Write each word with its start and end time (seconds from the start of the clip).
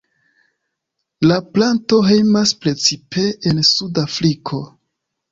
La 1.31 1.35
planto 1.57 1.99
hejmas 2.07 2.53
precipe 2.65 3.25
en 3.51 3.61
suda 3.73 4.07
Afriko. 4.09 4.63